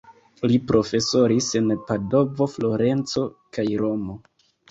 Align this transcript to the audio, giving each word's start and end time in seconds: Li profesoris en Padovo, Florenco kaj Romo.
Li 0.51 0.55
profesoris 0.69 1.49
en 1.59 1.67
Padovo, 1.89 2.47
Florenco 2.55 3.27
kaj 3.59 3.67
Romo. 3.85 4.19